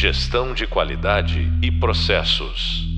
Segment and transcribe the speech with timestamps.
[0.00, 2.88] Gestão de qualidade e processos.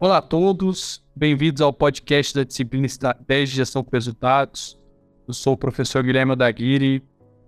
[0.00, 4.76] Olá a todos, bem-vindos ao podcast da disciplina Estratégia de Gestão com Resultados.
[5.28, 7.04] Eu sou o professor Guilherme Odaguiri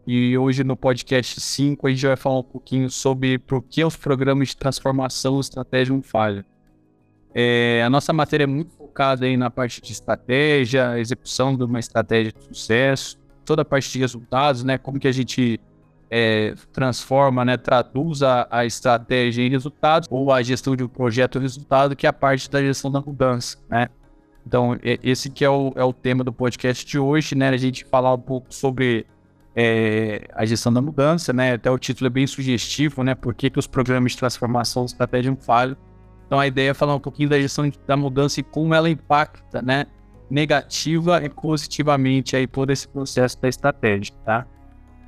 [0.07, 3.97] e hoje no podcast 5 a gente vai falar um pouquinho sobre por que os
[3.97, 6.45] programas de transformação e estratégia não falham.
[7.35, 11.81] É, a nossa matéria é muito focada aí na parte de estratégia, execução de uma
[11.81, 14.79] estratégia de sucesso, toda a parte de resultados, né?
[14.79, 15.61] Como que a gente
[16.11, 21.39] é, transforma, né, traduz a, a, estratégia em resultados ou a gestão de um projeto
[21.39, 23.89] em resultado, que é a parte da gestão da mudança, né?
[24.45, 27.51] Então, esse que é o, é o tema do podcast de hoje, né?
[27.51, 29.07] A gente falar um pouco sobre
[29.54, 31.53] é, a gestão da mudança, né?
[31.53, 33.15] Até o título é bem sugestivo, né?
[33.15, 35.77] Por que, que os programas de transformação estratégia falham.
[36.27, 39.61] Então, a ideia é falar um pouquinho da gestão da mudança e como ela impacta,
[39.62, 39.87] né?
[40.29, 44.47] Negativa e positivamente aí todo esse processo da estratégia, tá?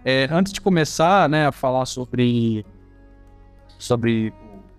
[0.04, 2.66] É, antes de começar, né, a falar sobre
[3.78, 4.32] sobre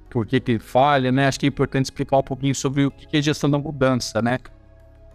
[0.09, 3.17] por que que falha, né, acho que é importante explicar um pouquinho sobre o que
[3.17, 4.39] é gestão da mudança, né.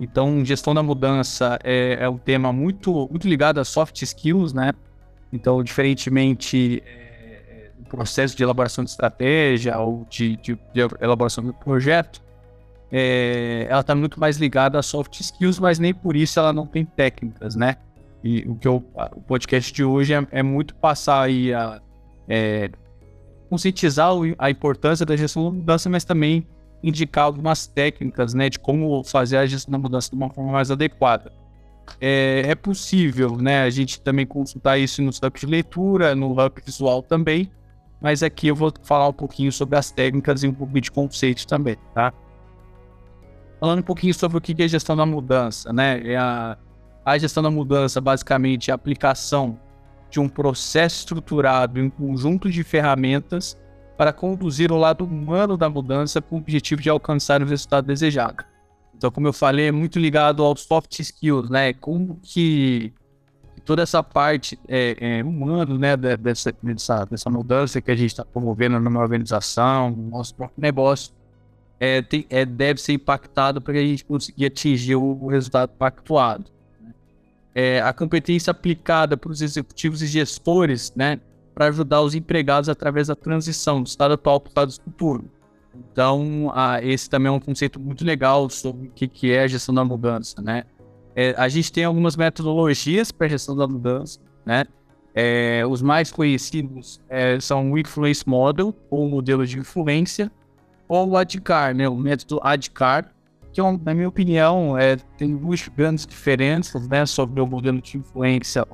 [0.01, 4.73] Então, gestão da mudança é, é um tema muito muito ligado a soft skills, né.
[5.33, 11.53] Então, diferentemente é, do processo de elaboração de estratégia ou de, de, de elaboração do
[11.53, 12.23] projeto,
[12.91, 16.67] é, ela está muito mais ligada a soft skills, mas nem por isso ela não
[16.67, 17.77] tem técnicas, né?
[18.23, 21.81] E o que eu, o podcast de hoje é, é muito passar aí a
[22.29, 22.71] é,
[23.49, 26.47] conscientizar a importância da gestão da mudança, mas também
[26.83, 30.71] indicar algumas técnicas, né, de como fazer a gestão da mudança de uma forma mais
[30.71, 31.33] adequada.
[32.01, 36.63] É, é possível, né, a gente também consultar isso no hub de leitura, no hub
[36.65, 37.51] visual também,
[38.01, 41.47] mas aqui eu vou falar um pouquinho sobre as técnicas e um pouquinho de conceito
[41.47, 42.13] também, tá?
[43.59, 46.57] Falando um pouquinho sobre o que é gestão da mudança, né, é a
[47.05, 49.59] a gestão da mudança, basicamente, é a aplicação
[50.11, 53.57] de um processo estruturado em um conjunto de ferramentas
[53.97, 58.45] para conduzir o lado humano da mudança com o objetivo de alcançar o resultado desejado.
[58.97, 61.73] Então, como eu falei, é muito ligado aos soft skills, né?
[61.73, 62.93] Como que
[63.65, 68.25] toda essa parte é, é humana, né, dessa, dessa, dessa mudança que a gente está
[68.25, 71.13] promovendo numa organização, no nosso próprio negócio,
[71.79, 76.58] é, tem, é, deve ser impactado para a gente conseguir atingir o resultado pactuado
[77.55, 81.21] é, a competência aplicada para os executivos e gestores, né,
[81.55, 85.25] para ajudar os empregados através da transição do estado atual para o estado futuro.
[85.93, 89.75] Então, esse também é um conceito muito legal sobre o que, que é a gestão
[89.75, 90.65] da mudança, né?
[91.15, 94.65] É, a gente tem algumas metodologias para gestão da mudança, né?
[95.15, 100.31] É, os mais conhecidos é, são o Influence Model, ou modelo de influência,
[100.87, 101.89] ou o ADCAR, né?
[101.89, 103.13] O método ADCAR,
[103.59, 108.65] que, na minha opinião, é, tem duas grandes diferenças né, sobre o modelo de influência,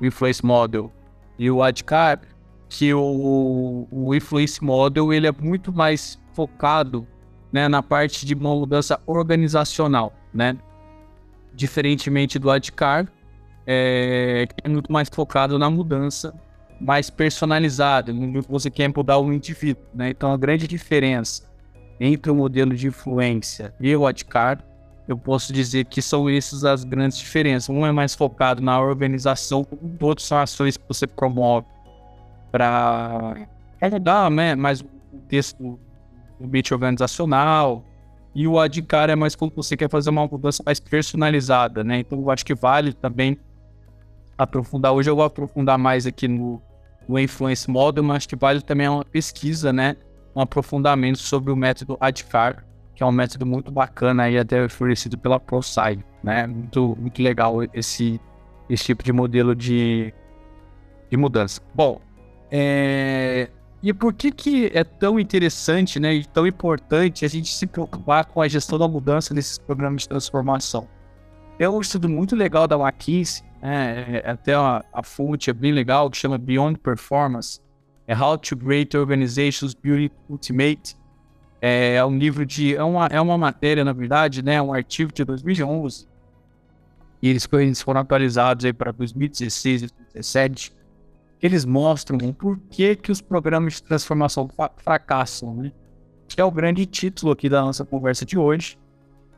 [0.00, 0.92] o Influence Model
[1.38, 2.20] e o ADCAR,
[2.68, 7.06] que o, o Influence Model ele é muito mais focado
[7.50, 10.56] né, na parte de uma mudança organizacional, né?
[11.54, 13.06] Diferentemente do ADCAR,
[13.66, 16.34] é, que é muito mais focado na mudança
[16.80, 18.12] mais personalizada,
[18.48, 20.10] você quer mudar o indivíduo, né?
[20.10, 21.51] Então a grande diferença
[22.04, 24.58] entre o modelo de influência e o ADCAR,
[25.06, 27.68] eu posso dizer que são essas as grandes diferenças.
[27.68, 29.64] Um é mais focado na organização,
[30.00, 31.66] outros são ações que você promove
[32.50, 33.46] para
[33.80, 34.86] ajudar né, mais o
[35.28, 35.78] texto
[36.40, 37.84] do ambiente organizacional.
[38.34, 41.98] E o ADCAR é mais quando você quer fazer uma mudança mais personalizada, né?
[41.98, 43.38] Então eu acho que vale também
[44.36, 44.92] aprofundar.
[44.92, 46.60] Hoje eu vou aprofundar mais aqui no,
[47.06, 49.96] no Influence Model, mas acho que vale também uma pesquisa, né?
[50.34, 55.16] Um aprofundamento sobre o método ADCAR, que é um método muito bacana aí até oferecido
[55.18, 56.46] pela ProSci, né?
[56.46, 58.20] Muito, muito legal esse,
[58.68, 60.12] esse tipo de modelo de,
[61.10, 61.60] de mudança.
[61.74, 62.00] Bom,
[62.50, 63.48] é...
[63.82, 68.26] e por que que é tão interessante, né, e tão importante a gente se preocupar
[68.26, 70.86] com a gestão da mudança nesses programas de transformação?
[71.58, 75.72] É um estudo muito legal da McKinsey, né, é, até a, a fonte é bem
[75.72, 77.60] legal, que chama Beyond Performance,
[78.06, 80.96] é How to Great Organizations Build Ultimate.
[81.60, 82.74] É um livro de.
[82.74, 84.60] É uma, é uma matéria, na verdade, né?
[84.60, 86.08] Um artigo de 2011.
[87.22, 90.72] E eles, eles foram atualizados aí para 2016 e 2017.
[91.40, 95.72] Eles mostram por que, que os programas de transformação fracassam, né?
[96.26, 98.76] Que é o grande título aqui da nossa conversa de hoje.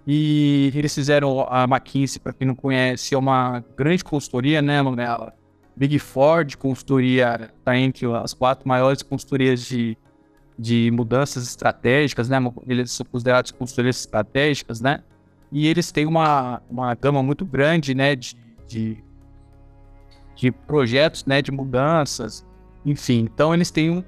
[0.06, 4.76] E eles fizeram a McKinsey, para quem não conhece, é uma grande consultoria, né?
[4.76, 5.34] Ela
[5.76, 9.96] Big Four de consultoria está entre as quatro maiores consultorias de,
[10.58, 12.38] de mudanças estratégicas, né?
[12.66, 15.02] Eles são considerados consultorias estratégicas, né?
[15.50, 18.14] E eles têm uma, uma gama muito grande, né?
[18.14, 18.36] De,
[18.66, 19.04] de,
[20.34, 22.44] de projetos, né, de mudanças,
[22.84, 23.28] enfim.
[23.32, 24.04] Então eles têm um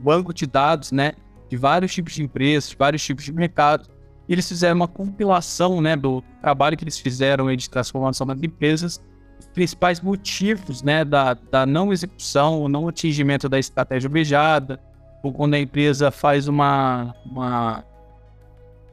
[0.00, 1.12] banco de dados, né,
[1.48, 3.88] de vários tipos de empresas, de vários tipos de mercados.
[4.28, 9.00] E eles fizeram uma compilação, né, do trabalho que eles fizeram de transformação das empresas,
[9.46, 14.80] principais motivos, né, da, da não execução, o não atingimento da estratégia obejada,
[15.22, 17.84] ou quando a empresa faz uma, uma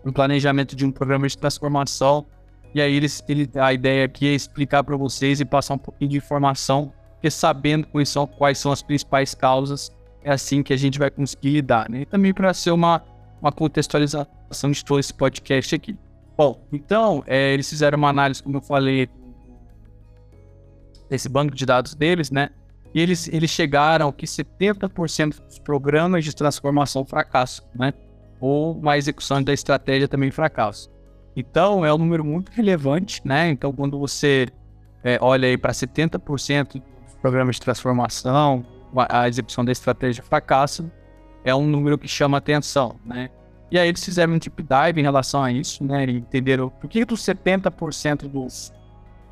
[0.05, 2.25] um planejamento de um programa de transformação.
[2.73, 6.11] E aí eles, ele, a ideia aqui é explicar para vocês e passar um pouquinho
[6.11, 9.91] de informação, porque sabendo quais são, quais são as principais causas,
[10.23, 11.89] é assim que a gente vai conseguir lidar.
[11.89, 12.01] Né?
[12.01, 13.03] E também para ser uma,
[13.41, 15.97] uma contextualização de todo esse podcast aqui.
[16.37, 19.09] Bom, então, é, eles fizeram uma análise, como eu falei,
[21.11, 22.49] desse banco de dados deles, né?
[22.93, 27.93] E eles, eles chegaram que 70% dos programas de transformação fracassam, né?
[28.39, 30.89] Ou uma execução da estratégia também fracassa.
[31.35, 33.49] Então, é um número muito relevante, né?
[33.49, 34.47] Então, quando você
[35.03, 38.65] é, olha aí para 70% dos programas de transformação,
[39.09, 40.89] a execução da estratégia fracassa,
[41.43, 43.29] é um número que chama atenção, né?
[43.69, 46.05] E aí eles fizeram um deep dive em relação a isso, né?
[46.05, 48.73] E entenderam por que dos 70% dos,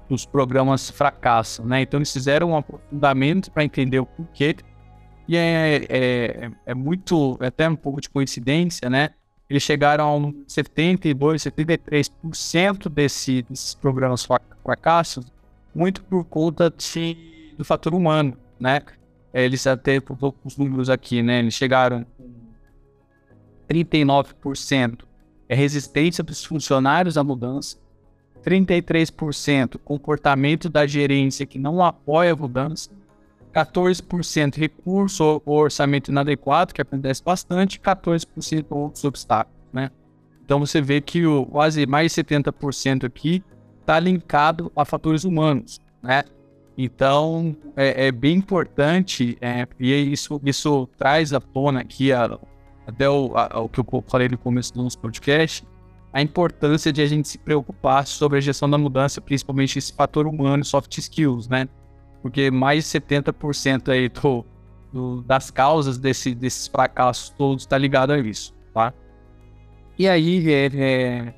[0.09, 1.81] dos programas fracassam, né?
[1.81, 4.55] Então eles fizeram um aprofundamento para entender o porquê.
[5.27, 9.11] E é, é, é muito, é até um pouco de coincidência, né?
[9.49, 14.27] Eles chegaram a 72, 73% desse, desses programas
[14.63, 15.25] fracassos,
[15.73, 18.81] muito por conta de, do fator humano, né?
[19.31, 21.39] Eles até, por os números aqui, né?
[21.39, 22.05] Eles chegaram
[23.69, 25.09] 39%
[25.49, 27.75] é resistência dos funcionários à mudança,
[28.43, 32.89] 33% comportamento da gerência que não apoia a mudança,
[33.53, 39.89] 14% recurso ou orçamento inadequado, que acontece bastante, 14% outros obstáculos, né?
[40.43, 43.43] Então você vê que o, quase mais de 70% aqui
[43.81, 46.23] está linkado a fatores humanos, né?
[46.77, 52.39] Então é, é bem importante é, e isso, isso traz à tona aqui a,
[52.87, 55.65] até o, a, o que eu falei no começo do nosso podcast,
[56.11, 60.25] a importância de a gente se preocupar sobre a gestão da mudança, principalmente esse fator
[60.27, 61.67] humano, soft skills, né?
[62.21, 64.45] Porque mais de 70% aí do,
[64.91, 68.93] do, das causas desse, desses fracassos todos está ligado a isso, tá?
[69.97, 71.33] E aí, é, é,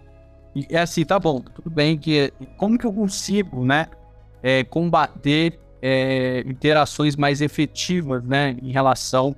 [0.69, 3.87] é, assim, tá bom, tudo bem que como que eu consigo, né,
[4.41, 9.35] é, combater é, interações mais efetivas, né, em relação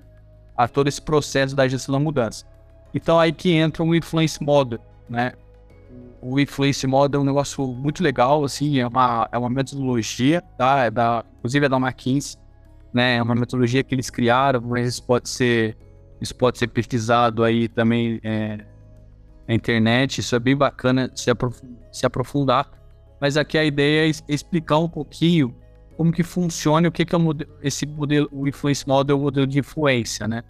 [0.55, 2.45] a todo esse processo da gestão da mudança.
[2.93, 4.79] Então aí que entra o influence model,
[5.13, 5.33] né?
[6.21, 10.85] O influence model é um negócio muito legal, assim, é uma, é uma metodologia, tá?
[10.85, 12.39] É da, inclusive é da McKinsey,
[12.93, 13.17] né?
[13.17, 15.77] É uma metodologia que eles criaram, mas isso pode ser,
[16.19, 18.65] isso pode ser pesquisado aí também é,
[19.47, 21.29] na internet, isso é bem bacana se,
[21.91, 22.69] se aprofundar.
[23.21, 25.55] Mas aqui a ideia é explicar um pouquinho
[25.95, 27.19] como que funciona o que, que é
[27.61, 30.43] esse modelo, o influence model, o modelo de influência, né?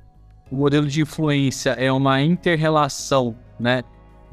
[0.49, 3.83] O modelo de influência é uma interrelação, né,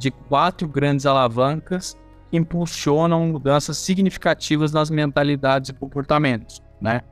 [0.00, 1.94] de quatro grandes alavancas
[2.31, 7.02] que impulsionam mudanças significativas nas mentalidades e comportamentos, né?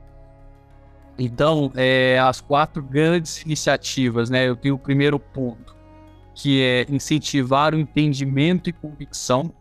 [1.17, 4.47] Então, é, as quatro grandes iniciativas, né?
[4.49, 5.75] Eu tenho o primeiro ponto,
[6.33, 9.53] que é incentivar o entendimento e convicção,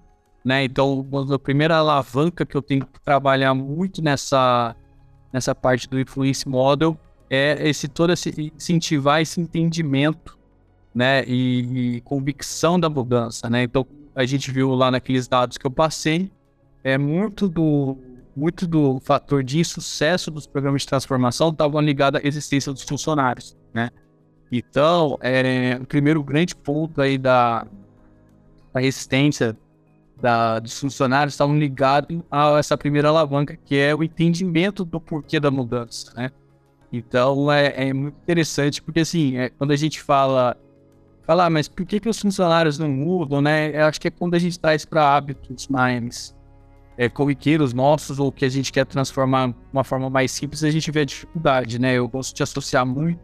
[0.42, 0.64] né?
[0.64, 4.74] Então, a primeira alavanca que eu tenho que trabalhar muito nessa,
[5.30, 10.37] nessa parte do influence model é esse todo esse incentivar esse entendimento,
[10.98, 11.24] né?
[11.28, 13.62] E, e convicção da mudança, né?
[13.62, 13.86] Então,
[14.16, 16.28] a gente viu lá naqueles dados que eu passei,
[16.82, 17.96] é muito do
[18.34, 23.56] muito do fator de sucesso dos programas de transformação estavam ligados à existência dos funcionários,
[23.72, 23.90] né?
[24.50, 27.64] Então, é, o primeiro grande ponto aí da,
[28.72, 29.56] da resistência
[30.20, 35.38] da, dos funcionários estavam ligados a essa primeira alavanca, que é o entendimento do porquê
[35.38, 36.30] da mudança, né?
[36.92, 40.56] Então é, é muito interessante, porque assim, é, quando a gente fala,
[41.28, 43.70] fala, ah, mas por que, que os funcionários não mudam, né?
[43.78, 46.34] Eu acho que é quando a gente traz para hábitos mais
[46.96, 50.70] é, corriqueiros nossos, ou que a gente quer transformar de uma forma mais simples, a
[50.70, 51.92] gente vê a dificuldade, né?
[51.92, 53.20] Eu gosto de associar muito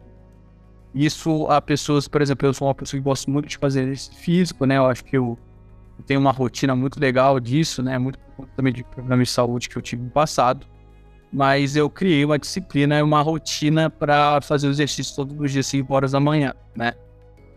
[0.93, 4.13] isso a pessoas, por exemplo, eu sou uma pessoa que gosta muito de fazer exercício
[4.13, 4.77] físico, né?
[4.77, 5.35] Eu acho que eu
[6.05, 7.97] tenho uma rotina muito legal disso, né?
[7.97, 8.19] Muito
[8.55, 10.67] também de problemas de saúde que eu tive no passado.
[11.33, 15.91] Mas eu criei uma disciplina, uma rotina para fazer o exercício todos os dias, 5
[15.91, 16.93] horas da manhã, né?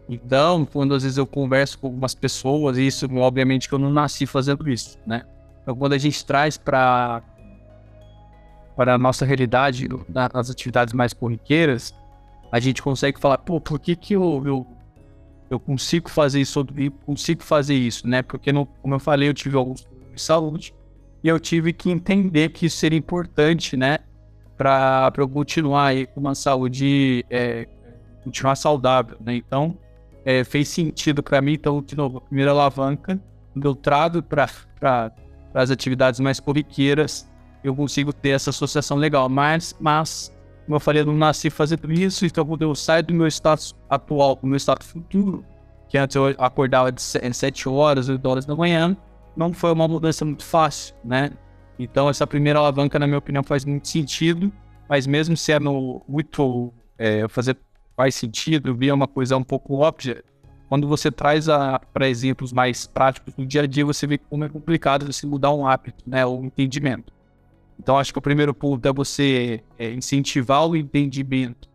[0.09, 4.27] Então, quando às vezes eu converso com algumas pessoas, isso, obviamente, que eu não nasci
[4.27, 5.25] fazendo isso, né?
[5.62, 7.23] Então, quando a gente traz para
[8.75, 11.93] para a nossa realidade, nas atividades mais corriqueiras,
[12.53, 14.67] a gente consegue falar, pô, por que que eu, eu
[15.50, 18.23] eu consigo fazer isso, eu consigo fazer isso, né?
[18.23, 20.75] Porque, não, como eu falei, eu tive alguns problemas de saúde
[21.25, 23.99] e eu tive que entender que isso seria importante, né?
[24.59, 27.69] para eu continuar aí com uma saúde, é,
[28.25, 29.37] continuar saudável, né?
[29.37, 29.79] Então,
[30.28, 31.54] é, fez sentido para mim.
[31.54, 33.18] Então, de novo, a primeira alavanca,
[33.54, 35.11] quando eu trago para
[35.54, 37.26] as atividades mais corriqueiras,
[37.64, 39.26] eu consigo ter essa associação legal.
[39.30, 40.30] Mas, mas
[40.66, 43.75] como eu falei, eu não nasci fazendo isso, então quando eu saio do meu status
[43.88, 45.42] atual para o meu status futuro,
[45.88, 48.94] que antes eu acordava de 7 horas, 8 horas da manhã,
[49.35, 51.30] não foi uma mudança muito fácil, né?
[51.78, 54.52] Então, essa primeira alavanca, na minha opinião, faz muito sentido,
[54.87, 57.56] mas mesmo sendo muito é, fazer
[57.99, 60.23] faz sentido, via uma coisa um pouco óbvia,
[60.69, 61.47] quando você traz
[61.93, 65.52] para exemplos mais práticos no dia a dia, você vê como é complicado você mudar
[65.52, 67.12] um hábito, né, o entendimento.
[67.76, 71.69] Então, acho que o primeiro ponto é você é, incentivar o entendimento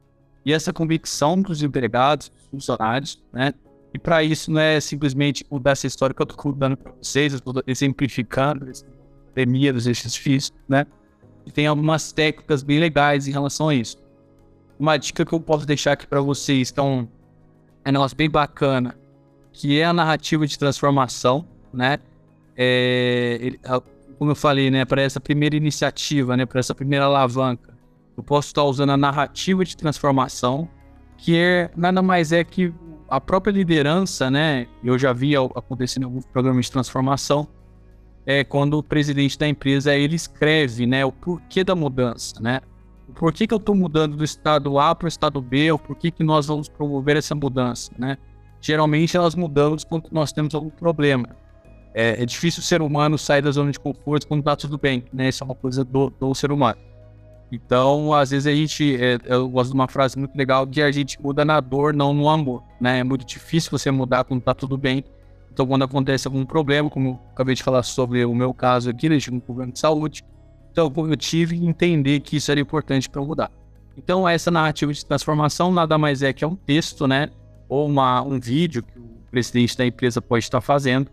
[0.45, 3.53] e essa convicção dos empregados, dos funcionários, né?
[3.93, 7.33] E para isso não é simplesmente mudar essa história que eu estou contando para vocês,
[7.33, 8.71] eu estou exemplificando,
[9.33, 10.85] pandemia, dos exercícios, né?
[11.45, 14.02] E tem algumas técnicas bem legais em relação a isso.
[14.83, 17.07] Uma dica que eu posso deixar aqui para vocês, então,
[17.85, 18.99] é um negócio bem bacana,
[19.53, 21.99] que é a narrativa de transformação, né?
[22.53, 23.61] É, ele,
[24.19, 27.73] como eu falei, né, para essa primeira iniciativa, né, para essa primeira alavanca,
[28.17, 30.67] eu posso estar usando a narrativa de transformação,
[31.15, 32.73] que é nada mais é que
[33.07, 34.67] a própria liderança, né?
[34.83, 37.47] Eu já vi acontecendo em alguns programas de transformação,
[38.25, 42.59] é quando o presidente da empresa ele escreve, né, o porquê da mudança, né?
[43.13, 46.09] O porquê que eu estou mudando do estado A para o estado B, o porquê
[46.09, 48.17] que nós vamos promover essa mudança, né?
[48.59, 51.29] Geralmente elas mudamos quando nós temos algum problema.
[51.93, 55.05] É, é difícil o ser humano sair da zona de conforto quando está tudo bem,
[55.13, 55.29] né?
[55.29, 56.79] Isso é uma coisa do, do ser humano.
[57.51, 60.91] Então, às vezes a gente, é, eu gosto de uma frase muito legal que a
[60.91, 62.99] gente muda na dor, não no amor, né?
[62.99, 65.03] É muito difícil você mudar quando está tudo bem
[65.53, 69.07] então, quando acontece algum problema, como eu acabei de falar sobre o meu caso aqui,
[69.07, 70.25] né, tive um problema de saúde,
[70.73, 73.51] então eu tive que entender que isso era importante para mudar.
[73.95, 77.29] Então, essa narrativa de transformação nada mais é que é um texto, né?
[77.69, 81.11] Ou uma, um vídeo que o presidente da empresa pode estar fazendo,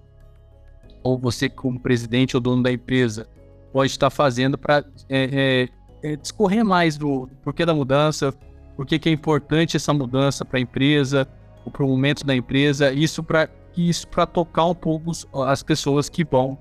[1.02, 3.29] ou você, como presidente ou dono da empresa,
[3.71, 5.69] pode estar fazendo para é,
[6.02, 8.33] é, é, discorrer mais do, do porquê da mudança,
[8.76, 11.29] por que é importante essa mudança para a empresa,
[11.71, 15.12] para o momento da empresa, isso para isso para tocar um pouco
[15.47, 16.59] as pessoas que vão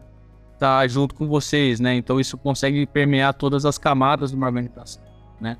[0.59, 1.95] tá junto com vocês, né?
[1.95, 5.01] Então isso consegue permear todas as camadas de uma organização,
[5.39, 5.57] né?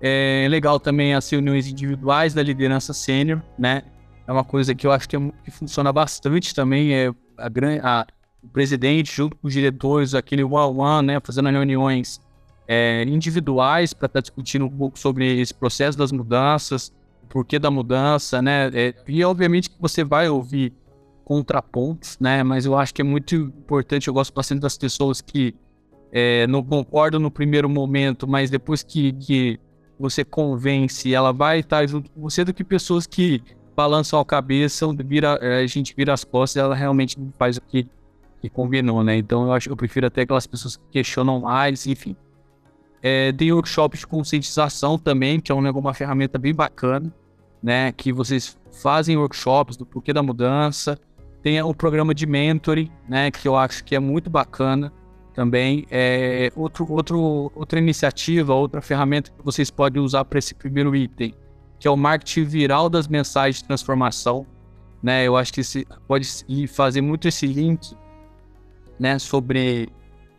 [0.00, 3.82] É legal também as reuniões individuais da liderança sênior, né?
[4.26, 7.08] É uma coisa que eu acho que, é, que funciona bastante também, é
[7.38, 7.48] a,
[7.82, 8.06] a,
[8.42, 11.20] o presidente junto com os diretores, aquele one-on-one, né?
[11.22, 12.20] Fazendo reuniões
[12.68, 17.58] é, individuais para estar tá discutindo um pouco sobre esse processo das mudanças, o porquê
[17.58, 18.70] da mudança, né?
[18.74, 20.72] É, e obviamente que você vai ouvir
[21.24, 22.42] contrapontos, né?
[22.42, 25.54] Mas eu acho que é muito importante, eu gosto bastante das pessoas que
[26.12, 29.58] é, não concordam no primeiro momento, mas depois que, que
[29.98, 33.42] você convence, ela vai estar junto com você, do que pessoas que
[33.74, 37.88] balançam a cabeça, vira, é, a gente vira as costas ela realmente faz o que,
[38.40, 39.16] que combinou, né?
[39.16, 42.14] Então eu acho eu prefiro até aquelas pessoas que questionam mais, enfim.
[43.02, 47.12] É, tem workshops de conscientização também, que é um, uma ferramenta bem bacana,
[47.62, 47.90] né?
[47.92, 50.98] Que vocês fazem workshops do porquê da mudança,
[51.44, 54.90] tem o programa de mentoring, né, que eu acho que é muito bacana
[55.34, 55.86] também.
[55.90, 61.34] É outro, outro, outra iniciativa, outra ferramenta que vocês podem usar para esse primeiro item,
[61.78, 64.46] que é o marketing viral das mensagens de transformação.
[65.02, 66.26] Né, eu acho que esse, pode
[66.66, 67.94] fazer muito esse link
[68.98, 69.90] né, sobre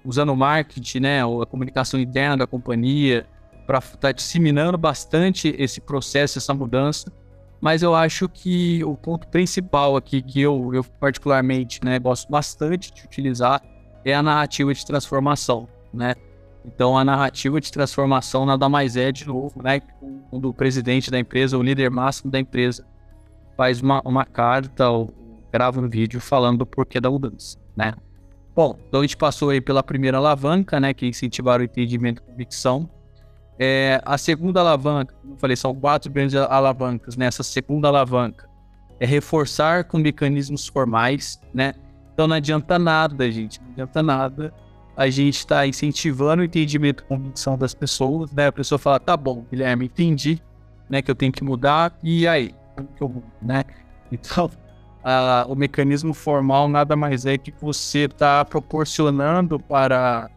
[0.03, 3.27] usando o marketing, né, a comunicação interna da companhia,
[3.67, 7.13] para estar tá disseminando bastante esse processo, essa mudança
[7.65, 12.93] mas eu acho que o ponto principal aqui, que eu, eu particularmente né, gosto bastante
[12.93, 13.59] de utilizar,
[14.05, 16.13] é a narrativa de transformação, né?
[16.63, 19.81] Então, a narrativa de transformação nada mais é, de novo, né?
[20.29, 22.85] Quando o presidente da empresa, o líder máximo da empresa,
[23.57, 25.11] faz uma, uma carta ou
[25.51, 27.95] grava um vídeo falando do porquê da mudança, né?
[28.55, 30.93] Bom, então a gente passou aí pela primeira alavanca, né?
[30.93, 32.87] Que é incentivar o entendimento e convicção.
[33.57, 37.45] É, a segunda alavanca, como eu falei, são quatro grandes alavancas nessa né?
[37.45, 38.49] segunda alavanca.
[38.99, 41.73] É reforçar com mecanismos formais, né?
[42.13, 44.53] Então não adianta nada, gente, não adianta nada
[44.95, 48.47] a gente estar tá incentivando o entendimento e convicção das pessoas, né?
[48.47, 50.41] A pessoa fala, tá bom, Guilherme, entendi,
[50.89, 52.55] né, que eu tenho que mudar, e aí?
[52.95, 53.63] Que eu mudo, né?
[54.11, 54.49] Então,
[55.03, 60.29] a, o mecanismo formal nada mais é que você está proporcionando para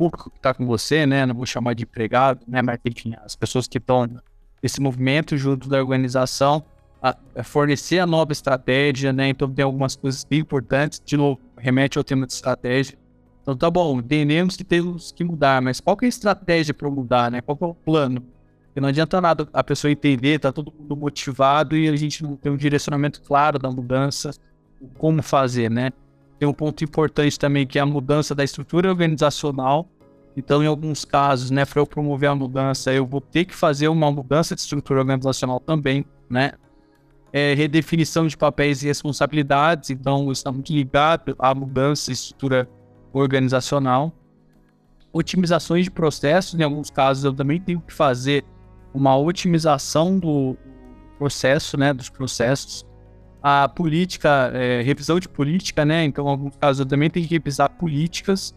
[0.00, 1.26] público que está com você, né?
[1.26, 2.62] Não vou chamar de empregado, né?
[2.62, 4.08] Mas enfim, as pessoas que estão
[4.62, 6.64] nesse movimento junto da organização,
[7.02, 9.28] a, a fornecer a nova estratégia, né?
[9.28, 11.02] Então tem algumas coisas bem importantes.
[11.04, 12.98] De novo, remete ao tema de estratégia.
[13.42, 16.88] Então tá bom, entendemos que temos que mudar, mas qual que é a estratégia para
[16.88, 17.42] mudar, né?
[17.42, 18.22] Qual que é o plano?
[18.66, 22.36] Porque não adianta nada a pessoa entender, tá todo mundo motivado e a gente não
[22.36, 24.30] tem um direcionamento claro da mudança,
[24.96, 25.90] como fazer, né?
[26.40, 29.86] Tem um ponto importante também que é a mudança da estrutura organizacional.
[30.34, 33.88] Então, em alguns casos, né, para eu promover a mudança, eu vou ter que fazer
[33.88, 36.52] uma mudança de estrutura organizacional também, né?
[37.30, 42.66] É, redefinição de papéis e responsabilidades, então está muito ligado à mudança de estrutura
[43.12, 44.10] organizacional.
[45.12, 48.46] Otimizações de processos, em alguns casos eu também tenho que fazer
[48.94, 50.56] uma otimização do
[51.18, 52.86] processo, né, dos processos.
[53.42, 57.34] A política, é, revisão de política, né, então em alguns casos eu também tenho que
[57.34, 58.54] revisar políticas,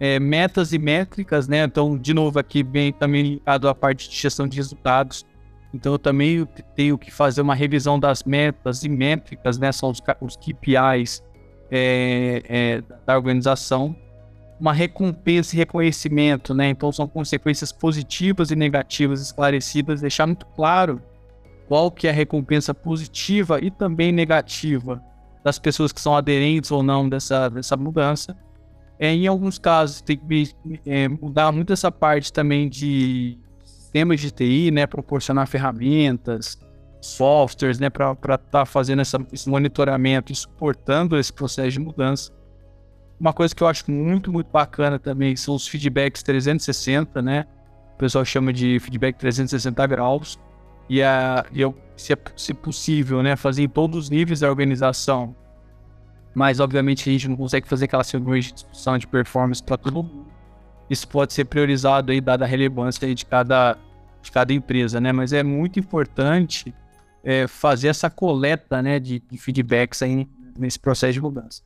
[0.00, 4.16] é, metas e métricas, né, então de novo aqui bem também ligado à parte de
[4.16, 5.26] gestão de resultados.
[5.74, 10.00] Então eu também tenho que fazer uma revisão das metas e métricas, né, são os,
[10.20, 11.22] os KPIs
[11.70, 13.96] é, é, da organização,
[14.60, 16.68] uma recompensa e reconhecimento, né?
[16.68, 21.02] Então são consequências positivas e negativas esclarecidas, deixar muito claro
[21.72, 25.02] qual que é a recompensa positiva e também negativa
[25.42, 28.36] das pessoas que são aderentes ou não dessa, dessa mudança.
[28.98, 34.30] É, em alguns casos tem que é, mudar muito essa parte também de sistemas de
[34.30, 34.86] TI, né?
[34.86, 36.58] Proporcionar ferramentas,
[37.00, 42.30] softwares, né, para estar tá fazendo essa, esse monitoramento e suportando esse processo de mudança.
[43.18, 47.46] Uma coisa que eu acho muito, muito bacana também são os feedbacks 360, né?
[47.94, 50.38] O pessoal chama de feedback 360 graus.
[50.92, 54.50] E, a, e eu, se, é, se possível, né, fazer em todos os níveis da
[54.50, 55.34] organização.
[56.34, 60.02] Mas, obviamente, a gente não consegue fazer aquela reuniões de discussão de performance para todo
[60.02, 60.26] mundo.
[60.90, 63.78] Isso pode ser priorizado aí, dada a relevância de cada,
[64.20, 65.12] de cada empresa, né?
[65.12, 66.74] Mas é muito importante
[67.24, 71.62] é, fazer essa coleta né, de, de feedbacks aí nesse processo de mudança.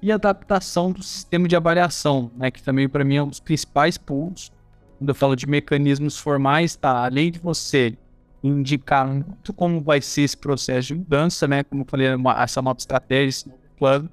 [0.00, 3.98] E adaptação do sistema de avaliação, né, que também para mim é um dos principais
[3.98, 4.52] pontos.
[4.98, 7.04] Quando eu falo de mecanismos formais, tá?
[7.04, 7.98] Além de você
[8.42, 11.64] indicar muito como vai ser esse processo de mudança, né?
[11.64, 14.10] Como eu falei, uma, essa nova estratégia, esse novo plano,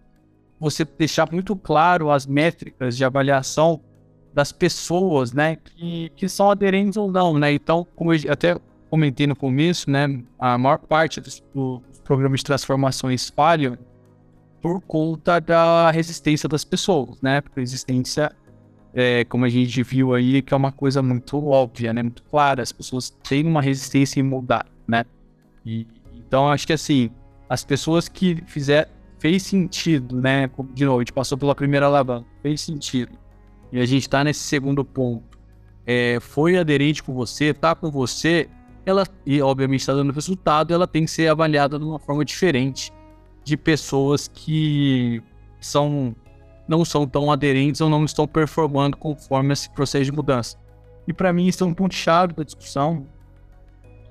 [0.59, 3.81] você deixar muito claro as métricas de avaliação
[4.33, 5.55] das pessoas, né?
[5.57, 7.53] Que, que são aderentes ou não, né?
[7.53, 8.57] Então, como eu até
[8.89, 13.77] comentei no começo, né, a maior parte dos, dos programas de transformações falham
[14.61, 17.41] por conta da resistência das pessoas, né?
[17.41, 18.31] Porque a resistência,
[18.95, 22.01] é, como a gente viu aí, que é uma coisa muito óbvia, né?
[22.01, 22.63] Muito clara.
[22.63, 25.03] As pessoas têm uma resistência em mudar, né?
[25.65, 27.11] E, então, acho que assim,
[27.49, 30.49] as pessoas que fizer fez sentido, né?
[30.73, 33.11] De novo, a gente passou pela primeira alavanca, fez sentido.
[33.69, 35.37] E a gente está nesse segundo ponto.
[35.85, 38.49] É, foi aderente com você, tá com você,
[38.85, 42.93] ela, e obviamente está dando resultado, ela tem que ser avaliada de uma forma diferente
[43.43, 45.21] de pessoas que
[45.59, 46.15] são
[46.67, 50.57] não são tão aderentes ou não estão performando conforme esse processo de mudança.
[51.07, 53.05] E para mim isso é um ponto chave da discussão,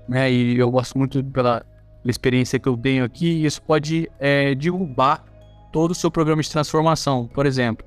[0.09, 0.31] né?
[0.31, 1.65] E eu gosto muito pela,
[2.05, 3.45] experiência que eu tenho aqui.
[3.45, 5.25] Isso pode é, derrubar
[5.73, 7.27] todo o seu programa de transformação.
[7.27, 7.85] Por exemplo,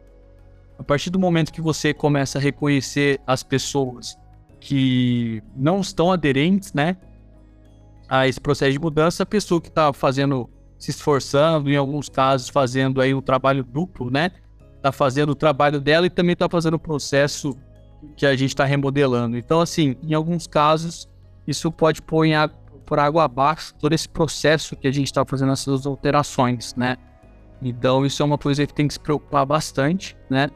[0.78, 4.18] a partir do momento que você começa a reconhecer as pessoas
[4.60, 6.98] que não estão aderentes, né,
[8.10, 12.50] a esse processo de mudança, a pessoa que está fazendo, se esforçando, em alguns casos
[12.50, 14.32] fazendo aí um trabalho duplo, né,
[14.78, 17.58] está fazendo o trabalho dela e também está fazendo o processo
[18.16, 19.38] que a gente está remodelando.
[19.38, 21.10] Então, assim, em alguns casos,
[21.46, 25.26] isso pode pôr em água, por água abaixo todo esse processo que a gente está
[25.26, 26.98] fazendo essas alterações, né?
[27.62, 30.50] Então, isso é uma coisa que tem que se preocupar bastante, né?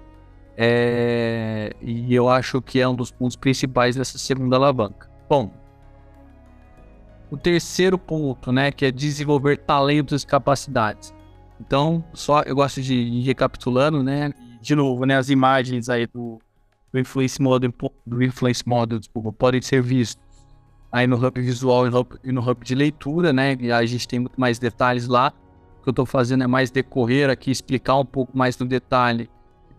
[0.56, 5.10] É, e eu acho que é um dos pontos principais dessa segunda alavanca.
[5.28, 5.52] Bom,
[7.32, 11.14] o terceiro ponto, né, que é desenvolver talentos e capacidades.
[11.66, 16.40] Então, só eu gosto de ir recapitulando, né, de novo, né, as imagens aí do,
[16.92, 17.72] do influence model,
[18.06, 20.24] do influence model, desculpa, podem ser vistos
[20.92, 24.20] aí no hub visual e no hub, e de leitura, né, e a gente tem
[24.20, 25.32] muito mais detalhes lá.
[25.80, 29.30] O que eu estou fazendo é mais decorrer aqui, explicar um pouco mais no detalhe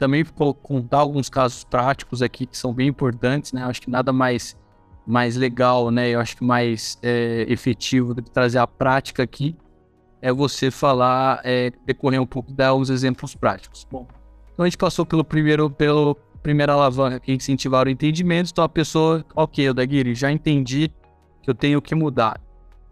[0.03, 3.63] também vou contar alguns casos práticos aqui que são bem importantes, né?
[3.63, 4.57] Acho que nada mais,
[5.07, 6.09] mais legal, né?
[6.09, 9.57] Eu acho que mais é, efetivo do que trazer a prática aqui
[10.23, 13.87] é você falar, é, decorrer um pouco, dar os exemplos práticos.
[13.91, 14.07] Bom,
[14.53, 18.51] então a gente passou pelo primeiro, pelo primeira alavanca que incentivar o entendimento.
[18.51, 20.91] Então a pessoa, ok, o Daguiri, já entendi
[21.43, 22.41] que eu tenho que mudar.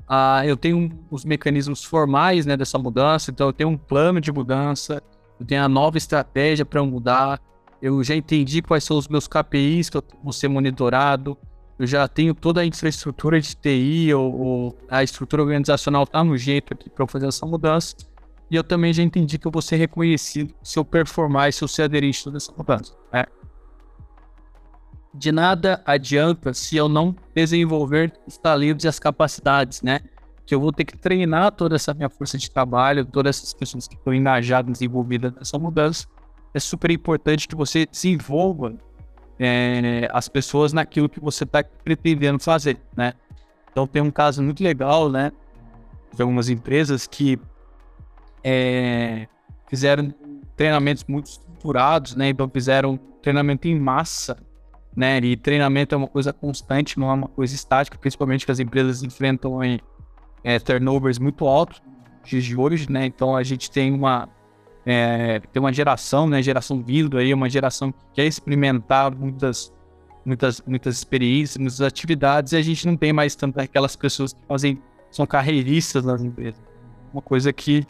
[0.09, 4.33] Ah, eu tenho os mecanismos formais né, dessa mudança, então eu tenho um plano de
[4.33, 5.01] mudança,
[5.39, 7.41] eu tenho a nova estratégia para mudar,
[7.81, 11.39] eu já entendi quais são os meus KPIs que eu vou ser monitorado,
[11.81, 16.37] eu já tenho toda a infraestrutura de TI, ou, ou a estrutura organizacional está no
[16.37, 17.97] jeito aqui para fazer essa mudança.
[18.51, 21.65] e eu também já entendi que eu vou ser reconhecido se eu performar e se
[21.65, 22.95] eu ser aderente a toda essa mudança.
[23.11, 23.25] Né?
[25.15, 30.01] De nada adianta se eu não desenvolver os talentos e as capacidades, né?
[30.45, 33.89] Que eu vou ter que treinar toda essa minha força de trabalho, todas essas pessoas
[33.89, 36.07] que estão engajadas, envolvidas nessa mudança.
[36.53, 38.77] É super importante que você desenvolva
[39.43, 43.15] é, as pessoas naquilo que você está pretendendo fazer, né?
[43.73, 45.33] Então tem um caso muito legal, né?
[46.15, 47.39] De algumas empresas que
[48.45, 49.27] é,
[49.67, 50.13] fizeram
[50.55, 52.29] treinamentos muito estruturados, né?
[52.29, 54.37] Então fizeram treinamento em massa,
[54.95, 55.17] né?
[55.21, 59.03] E treinamento é uma coisa constante, não é uma coisa estática, principalmente que as empresas
[59.03, 59.81] enfrentam em
[60.45, 61.81] é, turnovers muito altos
[62.25, 63.07] de hoje, né?
[63.07, 64.29] Então a gente tem uma
[64.91, 66.43] é, tem uma geração, né?
[66.43, 69.73] Geração vindo aí, uma geração que quer experimentar muitas
[70.25, 74.41] muitas muitas experiências, muitas atividades e a gente não tem mais tanto aquelas pessoas que
[74.47, 76.61] fazem são carreiristas nas empresas.
[77.13, 77.87] Uma coisa que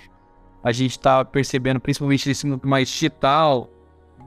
[0.63, 3.69] a gente está percebendo, principalmente nesse mundo mais digital,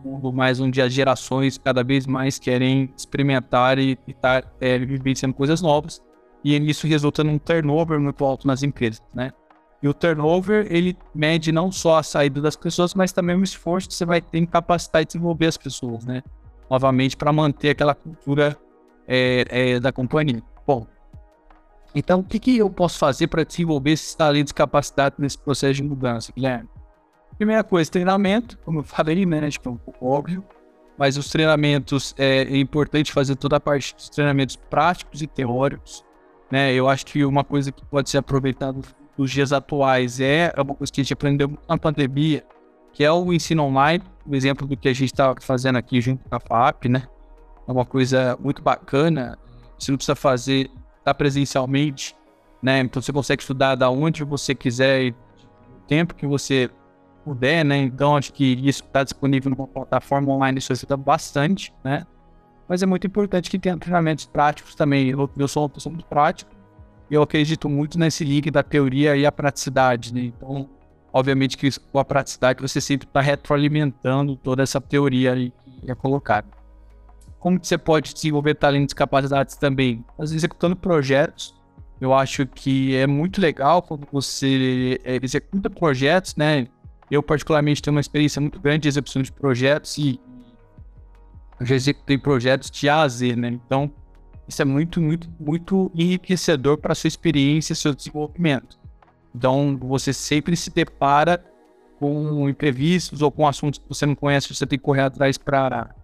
[0.04, 5.34] mundo mais onde as gerações cada vez mais querem experimentar e estar tá, é, vivenciando
[5.34, 6.04] coisas novas.
[6.44, 9.32] E isso resulta num turnover muito alto nas empresas, né?
[9.84, 13.90] E o turnover, ele mede não só a saída das pessoas, mas também o esforço
[13.90, 16.24] que você vai ter em capacitar e desenvolver as pessoas, né?
[16.70, 18.58] Novamente, para manter aquela cultura
[19.06, 20.42] é, é, da companhia.
[20.66, 20.88] Bom,
[21.94, 25.84] então, o que, que eu posso fazer para desenvolver esses talentos e nesse processo de
[25.84, 26.70] mudança, Guilherme?
[27.36, 29.50] Primeira coisa, treinamento, como eu falei, né?
[29.50, 30.46] Que é um pouco óbvio,
[30.98, 36.06] mas os treinamentos, é, é importante fazer toda a parte dos treinamentos práticos e teóricos,
[36.50, 36.74] né?
[36.74, 38.80] Eu acho que uma coisa que pode ser aproveitada
[39.18, 42.44] nos dias atuais é uma coisa que a gente aprendeu na pandemia,
[42.92, 46.28] que é o ensino online, o exemplo do que a gente está fazendo aqui junto
[46.28, 47.04] com a FAP, né?
[47.68, 49.38] É uma coisa muito bacana.
[49.78, 50.70] Você não precisa fazer
[51.04, 52.16] tá presencialmente,
[52.62, 52.80] né?
[52.80, 56.70] Então você consegue estudar da onde você quiser e o tempo que você
[57.26, 57.78] puder, né?
[57.78, 62.06] Então acho que isso está disponível numa plataforma online, isso ajuda bastante, né?
[62.68, 65.10] Mas é muito importante que tenha treinamentos práticos também.
[65.10, 66.50] Eu, eu sou uma pessoa muito prática
[67.10, 70.22] eu acredito muito nesse link da teoria e a praticidade, né?
[70.22, 70.70] Então,
[71.12, 75.96] obviamente que com a praticidade você sempre está retroalimentando toda essa teoria aí que é
[75.96, 76.64] colocada
[77.44, 80.06] como que você pode desenvolver talentos e capacidades também?
[80.18, 81.54] Executando projetos.
[82.00, 86.68] Eu acho que é muito legal quando você é, executa projetos, né?
[87.12, 90.22] Eu, particularmente, tenho uma experiência muito grande de execução de projetos e
[91.60, 93.50] já executei projetos de A a Z, né?
[93.50, 93.92] Então,
[94.48, 98.80] isso é muito, muito, muito enriquecedor para sua experiência, seu desenvolvimento.
[99.34, 101.44] Então, você sempre se depara
[102.00, 105.96] com imprevistos ou com assuntos que você não conhece, você tem que correr atrás para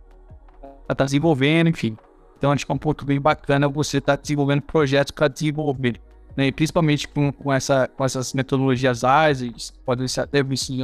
[0.88, 1.98] tá desenvolvendo, enfim.
[2.38, 6.02] Então acho que é um ponto bem bacana você estar tá desenvolvendo projetos para desenvolver,
[6.38, 6.48] né?
[6.48, 10.82] E principalmente com, com, essa, com essas metodologias ágeis, pode ser até visto em,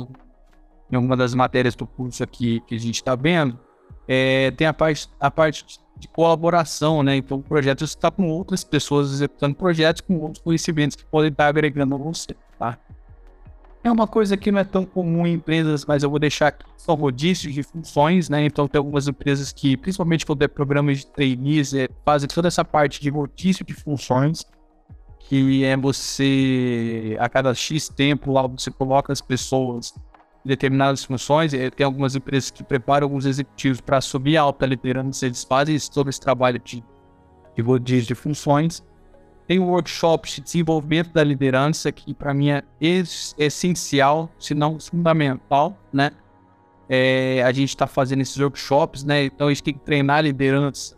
[0.91, 3.58] em alguma das matérias do curso aqui que a gente está vendo,
[4.08, 7.15] é, tem a parte, a parte de colaboração, né?
[7.15, 11.48] Então o projeto está com outras pessoas executando projetos com outros conhecimentos que podem estar
[11.48, 12.78] agregando a você, tá?
[13.84, 16.65] É uma coisa que não é tão comum em empresas, mas eu vou deixar aqui.
[16.76, 18.43] São rodízios de funções, né?
[18.43, 22.65] Então tem algumas empresas que, principalmente quando é programas de trainees, é, fazem toda essa
[22.65, 24.43] parte de rodízio de funções,
[25.19, 29.93] que é você, a cada X tempo, lá você coloca as pessoas
[30.45, 31.53] determinadas funções.
[31.53, 35.77] É, tem algumas empresas que preparam alguns executivos para subir a alta liderança, eles fazem
[35.93, 36.84] todo esse trabalho de,
[37.55, 38.86] de rodízio de funções.
[39.47, 42.63] Tem workshops de desenvolvimento da liderança, que para mim é
[43.38, 46.12] essencial, se não fundamental, né?
[46.88, 49.25] É, a gente está fazendo esses workshops, né?
[49.25, 50.95] Então a gente tem que treinar a liderança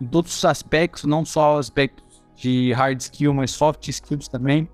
[0.00, 4.68] em todos os aspectos, não só aspectos de hard skill, mas soft skills também.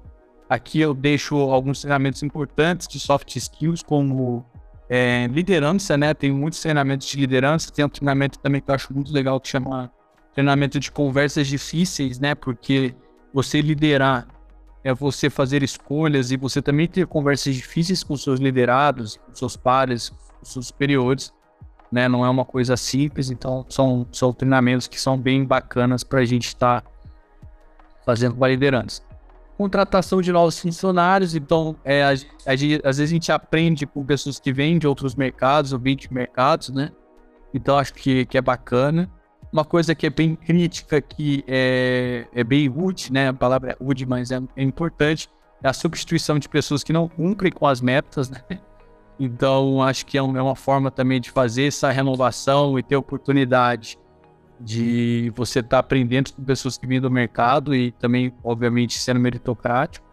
[0.50, 4.44] Aqui eu deixo alguns treinamentos importantes de soft skills, como
[4.88, 6.12] é, liderança, né?
[6.12, 7.70] Tem muitos treinamentos de liderança.
[7.70, 9.92] Tem um treinamento também que eu acho muito legal que chama
[10.34, 12.34] treinamento de conversas difíceis, né?
[12.34, 12.92] Porque
[13.32, 14.26] você liderar
[14.82, 19.56] é você fazer escolhas e você também ter conversas difíceis com seus liderados, com seus
[19.56, 21.32] pares, com seus superiores,
[21.92, 22.08] né?
[22.08, 26.24] Não é uma coisa simples, então são, são treinamentos que são bem bacanas para a
[26.24, 26.90] gente estar tá
[28.04, 29.08] fazendo com a liderança.
[29.60, 32.54] Contratação de novos funcionários, então é, a, a,
[32.88, 36.10] às vezes a gente aprende com pessoas que vêm de outros mercados ou vêm de
[36.10, 36.90] mercados, né?
[37.52, 39.10] Então acho que, que é bacana.
[39.52, 43.28] Uma coisa que é bem crítica, que é, é bem rude, né?
[43.28, 45.28] A palavra é rude, mas é, é importante,
[45.62, 48.40] é a substituição de pessoas que não cumprem com as metas, né?
[49.20, 53.98] Então, acho que é, é uma forma também de fazer essa renovação e ter oportunidade
[54.60, 59.18] de você estar tá aprendendo com pessoas que vêm do mercado e também, obviamente, sendo
[59.18, 60.06] meritocrático.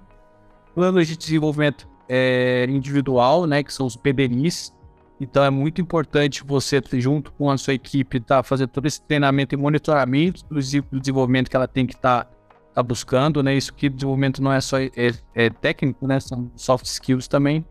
[0.73, 4.73] Planos de desenvolvimento é, individual, né, que são os PBNIs.
[5.19, 9.01] Então é muito importante você, junto com a sua equipe, estar tá fazendo todo esse
[9.01, 10.59] treinamento e monitoramento do
[10.99, 12.31] desenvolvimento que ela tem que estar tá,
[12.75, 13.55] tá buscando, né?
[13.55, 14.91] Isso que desenvolvimento não é só é,
[15.33, 16.19] é técnico, né?
[16.19, 17.65] São soft skills também.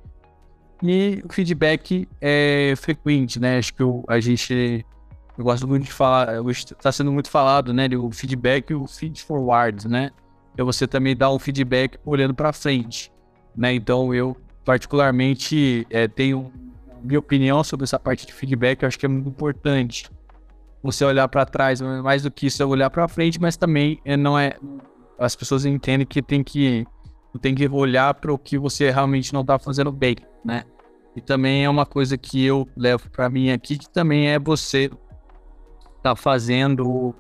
[0.83, 3.59] E o feedback é frequente, né?
[3.59, 4.85] Acho que eu, a gente
[5.39, 7.89] eu gosto muito de falar, está sendo muito falado, né?
[7.97, 10.11] O feedback e o feed forward, né?
[10.57, 13.13] É você também dar um feedback olhando para frente,
[13.55, 13.75] né?
[13.75, 16.51] Então eu particularmente é, tenho
[17.03, 20.11] minha opinião sobre essa parte de feedback, eu acho que é muito importante.
[20.83, 24.17] Você olhar para trás, mais do que isso é olhar para frente, mas também é,
[24.17, 24.57] não é
[25.19, 26.87] as pessoas entendem que tem que
[27.41, 30.65] tem que olhar para o que você realmente não está fazendo bem, né?
[31.15, 34.91] E também é uma coisa que eu levo para mim aqui, que também é você
[36.11, 37.15] tá fazendo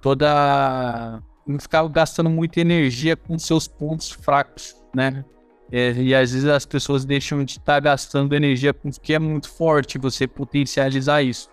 [0.00, 5.24] toda não ficar gastando muita energia com seus pontos fracos, né?
[5.72, 9.14] É, e às vezes as pessoas deixam de estar tá gastando energia com o que
[9.14, 11.48] é muito forte, você potencializar isso.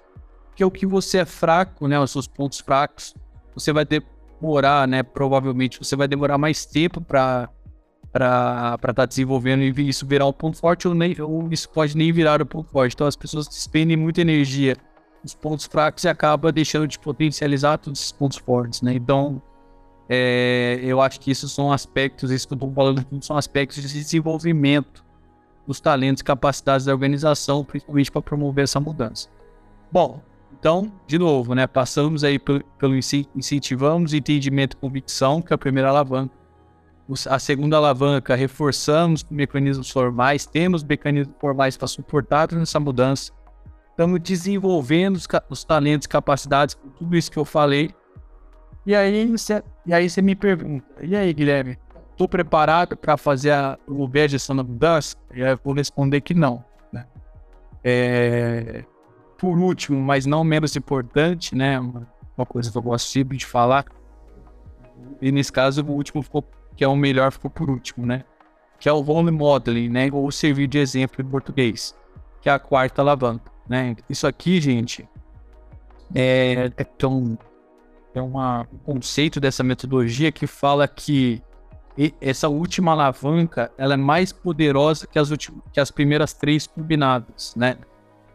[0.47, 3.13] Porque o que você é fraco, né, os seus pontos fracos,
[3.53, 7.49] você vai demorar, né, provavelmente você vai demorar mais tempo para
[8.11, 11.95] para estar tá desenvolvendo e isso virar um ponto forte ou, nem, ou isso pode
[11.95, 12.95] nem virar um ponto forte.
[12.95, 14.75] Então as pessoas despendem muita energia
[15.27, 18.93] nos pontos fracos e acaba deixando de potencializar todos esses pontos fortes, né?
[18.93, 19.41] Então
[20.09, 23.87] é, eu acho que isso são aspectos, isso que eu estou falando são aspectos de
[23.87, 25.05] desenvolvimento
[25.67, 29.27] dos talentos e capacidades da organização, principalmente para promover essa mudança.
[29.91, 30.21] Bom,
[30.57, 35.57] então, de novo, né, passamos aí pelo, pelo incentivamos entendimento e convicção, que é a
[35.57, 36.33] primeira alavanca.
[37.29, 43.31] A segunda alavanca, reforçamos mecanismos formais, temos mecanismos formais para suportar essa mudança.
[43.97, 47.89] Estamos desenvolvendo os, os talentos capacidades, tudo isso que eu falei,
[48.85, 51.79] e aí você, e aí você me pergunta, e aí, Guilherme,
[52.11, 55.17] estou preparado para fazer a, a gestão da mudança?
[55.33, 56.63] E aí eu vou responder que não.
[56.93, 57.07] Né?
[57.83, 58.85] É,
[59.35, 61.79] por último, mas não menos importante, né?
[61.79, 62.07] Uma,
[62.37, 63.83] uma, coisa que eu gosto sempre de falar,
[65.19, 68.23] e nesse caso o último ficou, que é o melhor, ficou por último, né?
[68.79, 70.07] Que é o role modeling, né?
[70.13, 71.97] Ou servir de exemplo em português,
[72.41, 73.95] que é a quarta alavanca, né?
[74.09, 75.07] Isso aqui, gente,
[76.13, 77.37] é, é tão
[78.13, 81.41] é uma, um conceito dessa metodologia que fala que
[82.21, 85.29] essa última alavanca ela é mais poderosa que as,
[85.71, 87.77] que as primeiras três combinadas, né?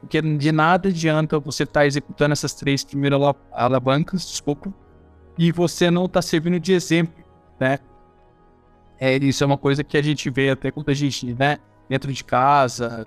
[0.00, 3.20] Porque de nada adianta você estar tá executando essas três primeiras
[3.52, 4.72] alavancas, desculpa,
[5.38, 7.24] e você não está servindo de exemplo,
[7.58, 7.78] né?
[8.98, 12.12] É, isso é uma coisa que a gente vê até quando a gente, né, dentro
[12.12, 13.06] de casa,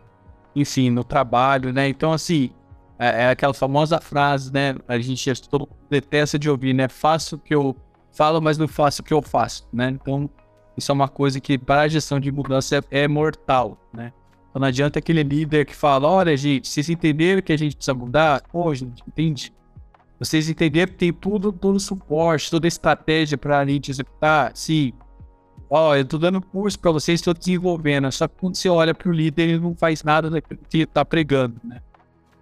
[0.55, 1.87] enfim, no trabalho, né?
[1.89, 2.51] Então, assim,
[2.97, 4.75] é, é, aquela famosa frase, né?
[4.87, 6.87] A gente todo detesta de ouvir, né?
[6.87, 7.75] Faço o que eu
[8.11, 9.89] falo, mas não faço o que eu faço, né?
[9.89, 10.29] Então,
[10.77, 14.11] isso é uma coisa que para a gestão de mudança é, é, mortal, né?
[14.49, 17.93] Então não adianta aquele líder que fala, olha, gente, vocês entenderam que a gente precisa
[17.93, 18.41] mudar?
[18.43, 19.53] Pô, gente, entende?
[20.17, 24.51] Vocês entenderam que tem tudo, todo suporte, toda estratégia para a gente executar?
[24.55, 24.93] Sim.
[25.77, 28.09] Ó, eu tô dando curso para vocês, estou desenvolvendo.
[28.09, 31.03] Só que quando você olha para o líder, ele não faz nada daquilo que está
[31.03, 31.81] pregando, né?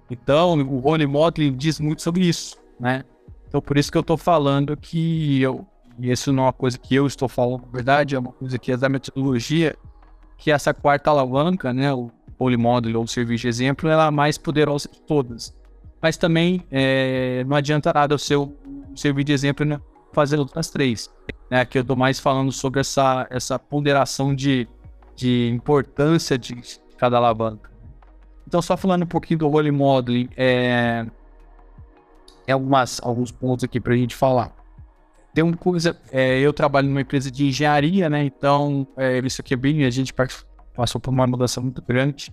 [0.08, 3.04] Então, o Rony Motley diz muito sobre isso, né?
[3.48, 5.66] Então, por isso que eu estou falando que eu,
[5.98, 8.60] e isso não é uma coisa que eu estou falando, na verdade, é uma coisa
[8.60, 9.76] que é da metodologia,
[10.38, 14.08] que essa quarta alavanca, né, o Holy Model ou o serviço de exemplo, ela é
[14.10, 15.56] a mais poderosa de todas.
[16.00, 18.56] Mas também é, não adianta nada o seu
[18.96, 21.10] servir de exemplo né, fazer outras três.
[21.50, 24.68] Né, que eu estou mais falando sobre essa, essa ponderação de,
[25.16, 26.56] de importância de
[26.98, 27.70] cada alavanca.
[28.48, 31.06] Então, só falando um pouquinho do role modeling, é,
[32.48, 34.56] é algumas, alguns pontos aqui para a gente falar.
[35.34, 38.24] Tem uma coisa, é, eu trabalho numa empresa de engenharia, né?
[38.24, 40.14] Então, é, isso aqui é bem, a gente
[40.76, 42.32] passou por uma mudança muito grande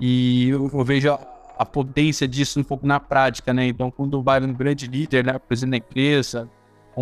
[0.00, 1.20] e eu, eu vejo a,
[1.58, 3.66] a, potência disso um pouco na prática, né?
[3.66, 6.48] Então, quando vai um grande líder, né, presidente da empresa,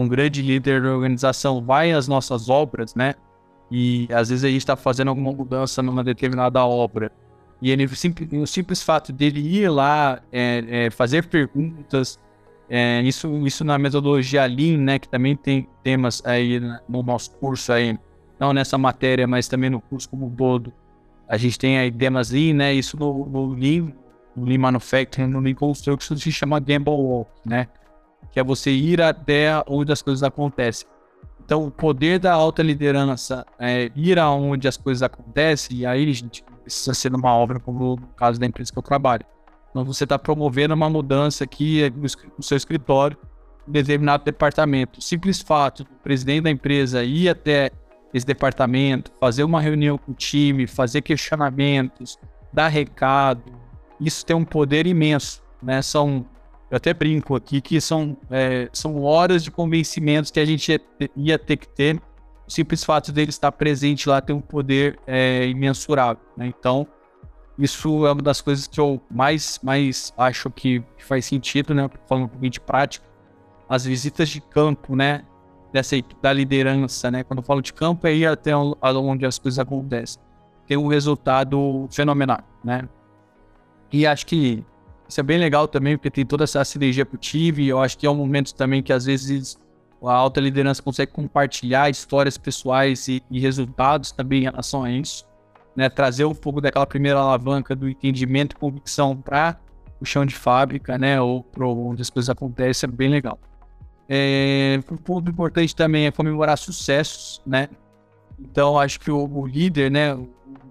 [0.01, 3.15] um grande líder da organização vai às nossas obras, né?
[3.71, 7.13] E às vezes a gente está fazendo alguma mudança numa determinada obra
[7.61, 12.19] e ele, o simples fato dele ir lá, é, é, fazer perguntas,
[12.71, 17.73] é, isso, isso na metodologia Lean, né, que também tem temas aí no nosso curso
[17.73, 17.99] aí,
[18.39, 20.73] não nessa matéria, mas também no curso como um todo.
[21.29, 23.93] A gente tem aí temas Lean, né, isso no, no Lean,
[24.37, 27.67] no Lean Manufacturing, no Lean Construction se chama Gamble Walk, né,
[28.31, 30.87] que é você ir até onde as coisas acontecem.
[31.45, 36.45] Então, o poder da alta liderança é ir aonde as coisas acontecem, e aí, gente,
[36.69, 39.25] precisa ser numa obra, como no caso da empresa que eu trabalho.
[39.71, 41.91] Então você está promovendo uma mudança aqui
[42.37, 43.17] no seu escritório,
[43.67, 44.99] em determinado departamento.
[44.99, 47.71] O simples fato do presidente da empresa ir até
[48.13, 52.19] esse departamento, fazer uma reunião com o time, fazer questionamentos,
[52.53, 53.43] dar recado,
[54.01, 55.83] isso tem um poder imenso, né?
[55.83, 56.25] São,
[56.71, 60.81] eu até brinco aqui que são, é, são horas de convencimentos que a gente
[61.17, 62.01] ia, ter que ter.
[62.47, 66.47] O simples fato dele estar presente lá tem um poder é, imensurável, né?
[66.47, 66.87] Então,
[67.59, 71.89] isso é uma das coisas que eu mais, mais acho que faz sentido, né?
[72.07, 73.07] Falando um pouquinho de prática.
[73.69, 75.25] As visitas de campo, né?
[75.73, 77.23] dessa da liderança, né?
[77.23, 80.21] Quando eu falo de campo, é ir até onde as coisas acontecem.
[80.67, 82.89] Tem um resultado fenomenal, né?
[83.93, 84.65] E acho que
[85.09, 87.67] isso é bem legal também, porque tem toda essa sinergia que eu tive.
[87.67, 89.59] Eu acho que é um momento também que às vezes
[90.03, 95.27] a alta liderança consegue compartilhar histórias pessoais e, e resultados também em relação a isso.
[95.75, 95.89] Né?
[95.89, 99.59] Trazer um pouco daquela primeira alavanca do entendimento e convicção para
[100.01, 101.21] o chão de fábrica, né?
[101.21, 103.39] Ou para onde as coisas acontecem, é bem legal.
[104.09, 107.69] É, um ponto importante também é comemorar sucessos, né?
[108.39, 110.15] Então, acho que o, o líder, né,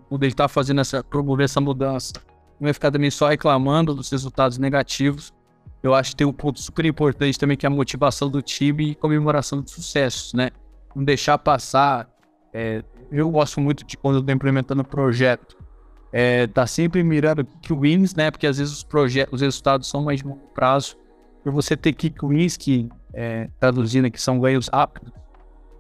[0.08, 2.14] quando ele está fazendo essa, promover essa mudança,
[2.60, 5.34] não vai ficar também só reclamando dos resultados negativos.
[5.82, 8.92] Eu acho que tem um ponto super importante também que é a motivação do time
[8.92, 10.50] e comemoração de sucessos, né?
[10.96, 12.10] Não deixar passar.
[12.52, 15.56] É, eu gosto muito de quando eu estou implementando projeto,
[16.12, 18.32] é, tá sempre mirando que wins, né?
[18.32, 20.98] Porque às vezes os projetos, os resultados são mais de longo prazo.
[21.44, 25.12] Por você ter kick wins que é, traduzindo aqui, são ganhos rápidos,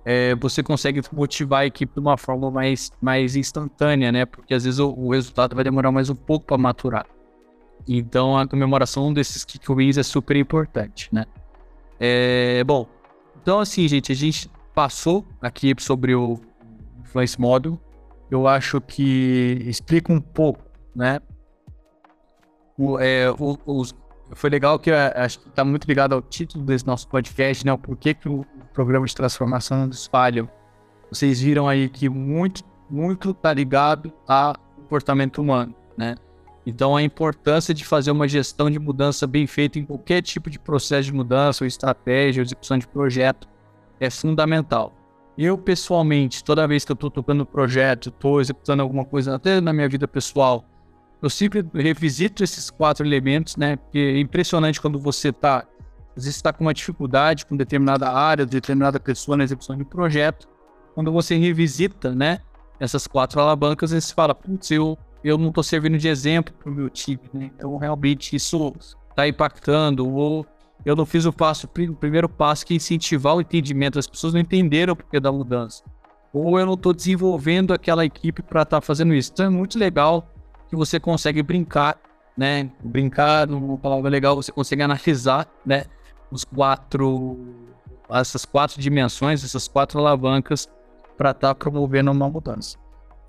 [0.09, 4.25] é, você consegue motivar a equipe de uma forma mais, mais instantânea, né?
[4.25, 7.05] Porque às vezes o, o resultado vai demorar mais um pouco para maturar.
[7.85, 11.25] Então a comemoração desses kick wins é super importante, né?
[11.99, 12.87] É, bom,
[13.41, 16.39] então assim, gente, a gente passou aqui sobre o
[17.01, 17.77] Influence Model.
[18.31, 20.63] Eu acho que explica um pouco,
[20.95, 21.19] né?
[22.77, 23.93] O, é, o, os,
[24.35, 27.73] foi legal que eh, acho que está muito ligado ao título desse nosso podcast, né?
[27.73, 28.45] O porquê que o
[28.77, 30.47] programa de transformação não falha.
[31.11, 36.13] Vocês viram aí que muito, muito está ligado a comportamento humano, né?
[36.63, 40.59] Então a importância de fazer uma gestão de mudança bem feita em qualquer tipo de
[40.59, 43.47] processo de mudança, ou estratégia, ou execução de projeto
[43.99, 44.93] é fundamental.
[45.35, 49.73] Eu, pessoalmente, toda vez que eu estou tocando projeto, estou executando alguma coisa, até na
[49.73, 50.63] minha vida pessoal,
[51.19, 53.77] eu sempre revisito esses quatro elementos, né?
[53.77, 55.65] Porque é impressionante quando você está,
[56.17, 59.85] às vezes está com uma dificuldade com determinada área, determinada pessoa na execução de um
[59.85, 60.47] projeto.
[60.95, 62.39] Quando você revisita, né?
[62.79, 66.73] Essas quatro alavancas, você fala, putz, eu, eu não estou servindo de exemplo para o
[66.73, 67.51] meu time, né?
[67.55, 68.73] Então, realmente, isso
[69.11, 70.11] está impactando.
[70.11, 70.43] Ou
[70.83, 73.99] eu não fiz o passo, o primeiro passo que é incentivar o entendimento.
[73.99, 75.83] As pessoas não entenderam o porquê da mudança.
[76.33, 79.31] Ou eu não estou desenvolvendo aquela equipe para estar tá fazendo isso.
[79.33, 80.27] Então, é muito legal
[80.67, 81.95] que você consegue brincar,
[82.35, 82.71] né?
[82.83, 85.85] Brincar, uma palavra legal, você consegue analisar, né?
[86.31, 87.37] Os quatro,
[88.09, 90.67] essas quatro dimensões, essas quatro alavancas
[91.17, 92.77] para estar tá promovendo uma mudança.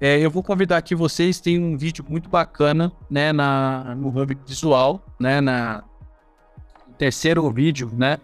[0.00, 4.38] É, eu vou convidar aqui vocês, tem um vídeo muito bacana, né, na, no Hub
[4.46, 5.82] Visual, né, na
[6.96, 8.18] terceiro vídeo, né,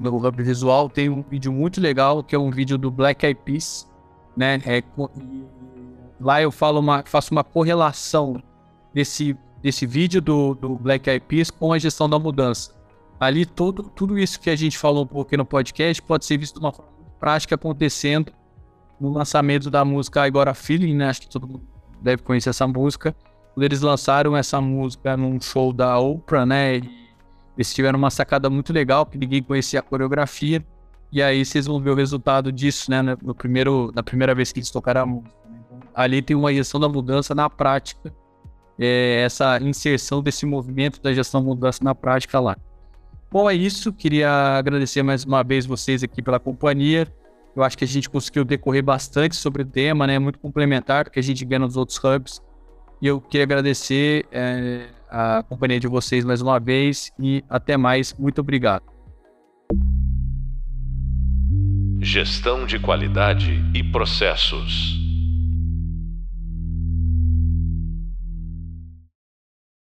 [0.00, 3.40] no Hub Visual tem um vídeo muito legal, que é um vídeo do Black Eyed
[3.44, 3.86] Peas,
[4.34, 4.82] né, é,
[6.22, 8.40] Lá eu falo uma, faço uma correlação
[8.94, 12.72] desse, desse vídeo do, do Black Eyed Peas com a gestão da mudança.
[13.22, 16.58] Ali todo, tudo isso que a gente falou um pouquinho no podcast pode ser visto
[16.58, 18.32] de uma forma prática acontecendo
[19.00, 21.08] no lançamento da música Agora Feeling, né?
[21.08, 21.62] Acho que todo mundo
[22.00, 23.14] deve conhecer essa música.
[23.54, 26.76] Quando eles lançaram essa música num show da Oprah, né?
[27.56, 30.64] eles tiveram uma sacada muito legal, que ninguém conhecia a coreografia.
[31.12, 33.02] E aí vocês vão ver o resultado disso, né?
[33.22, 35.42] No primeiro, na primeira vez que eles tocaram a música
[35.94, 38.12] ali tem uma gestão da mudança na prática,
[38.78, 42.56] é, essa inserção desse movimento da gestão da mudança na prática lá.
[43.32, 43.90] Bom, é isso.
[43.90, 47.08] Queria agradecer mais uma vez vocês aqui pela companhia.
[47.56, 50.18] Eu acho que a gente conseguiu decorrer bastante sobre o tema, né?
[50.18, 52.42] Muito complementar que a gente ganha nos outros hubs.
[53.00, 58.14] E eu queria agradecer é, a companhia de vocês mais uma vez e até mais.
[58.18, 58.84] Muito obrigado.
[62.00, 65.01] Gestão de qualidade e processos.